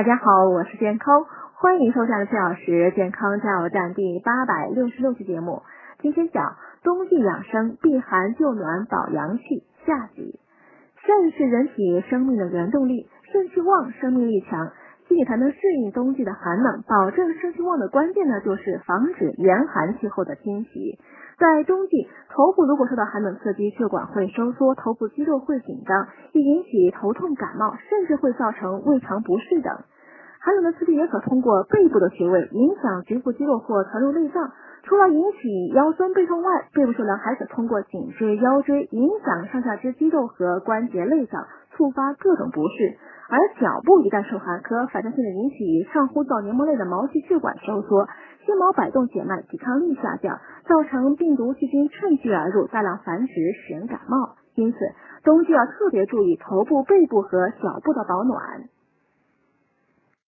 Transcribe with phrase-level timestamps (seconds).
[0.00, 5.62] 大家好，我是健康，欢迎收看四小时健康加油站第八百六十六期节目。
[5.98, 10.40] 今天讲冬季养生避寒救暖保阳气下集。
[10.96, 14.72] 肾是人体生命的原动力，肾气旺，生命力强，
[15.24, 16.82] 才能适应冬季的寒冷。
[16.86, 20.98] 保证肾气旺的关键呢，就是防止严寒气候的侵袭。
[21.38, 29.74] 在冬季，头部如果受到寒冷刺激，血管会收缩，头部肌肉会紧张，易引起头痛、感冒，甚至会造成胃肠不适等。
[30.42, 34.50] 寒冷的刺激也可通过背部的穴位影响局部肌肉或传入内脏，
[34.84, 42.96] 除了引起腰酸背痛外，背部受凉还可通过颈椎、腰椎影响上下肢肌肉和关节内脏，触发各种不适。
[43.28, 48.08] 而脚部一旦受寒，可反射性的引起上呼吸道黏膜内的毛细血管收缩。
[48.46, 54.36] 心毛摆动减慢，抵抗力下降，造成病毒细菌趁虚而入，大量繁殖，使人感冒。
[54.54, 54.78] 因此，
[55.22, 58.40] 冬季要特别注意头部、背部和脚部的保暖。